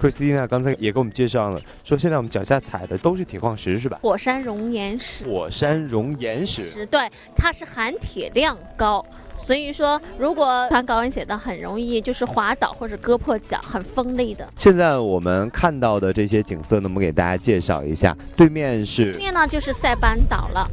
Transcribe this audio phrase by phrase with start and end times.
[0.00, 3.98] Christina 刚才也给我们介绍了，说现在我们脚下踩的都是铁矿石，是吧？
[4.00, 5.24] 火山熔岩石。
[5.24, 9.04] 火山熔岩石，对，它是含铁量高，
[9.36, 14.50] 所以说如果穿高跟鞋的很容易就是滑倒或者割破脚，很锋利的。
[14.56, 20.66] 现在我们看到的这些景色呢，我们给大家介绍一下，对面是对面呢就是塞班岛了。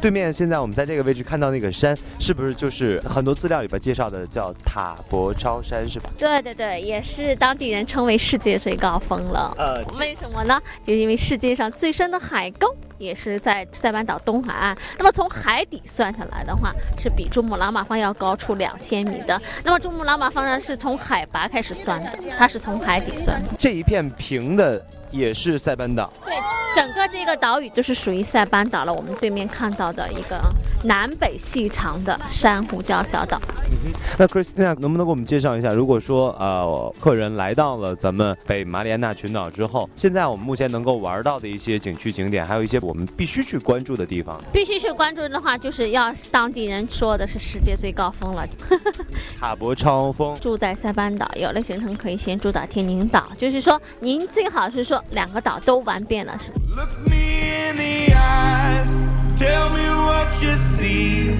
[0.00, 6.10] 对面现在我们在这个位置看到那个山，是不是就是很多资料里边介绍的叫塔博超山，是吧？
[6.16, 9.54] 对对对，也是当地人称为世界最高峰了。
[9.58, 10.60] 呃，为什么呢？
[10.84, 14.76] 就因为世界上最深的海沟也是在塞班岛东海岸。
[14.96, 19.40] 那么从海底算下来的话，是比珠穆朗玛峰要高出两千米的。
[19.64, 23.48] 那么珠穆朗玛峰呢，是从海拔开始算的，它是从海底算的。
[23.58, 24.80] 这一片平的
[25.10, 26.12] 也是塞班岛。
[26.24, 26.34] 对。
[26.78, 28.92] 整个这个岛屿都是属于塞班岛了。
[28.92, 30.40] 我们对面看到的一个
[30.84, 33.40] 南北细长的珊瑚礁小岛。
[33.70, 35.72] 嗯哼，那 Christina 能不能给我们介绍一下？
[35.72, 44.40] 如果说呃客人来到了咱们北马里亚纳群岛之后，现在我们目前能够玩到的一些景区景点，还有一些我们必须去关注的地方。
[44.52, 48.46] 必须去关注的话，就是要当地人说的是世界最高峰了，
[49.40, 50.38] 塔博超峰。
[50.38, 56.52] 住在塞班岛，有的行程可以先住到天宁岛，就是说您最好是说两个岛都玩遍了，是。
[56.78, 61.36] Look me in the eyes, tell me what you see.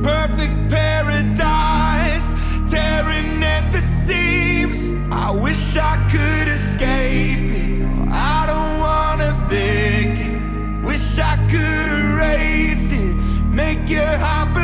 [0.00, 2.34] Perfect paradise,
[2.70, 4.78] tearing at the seams.
[5.12, 7.82] I wish I could escape it.
[8.12, 10.84] I don't wanna think it.
[10.84, 14.59] Wish I could erase it, make you happy.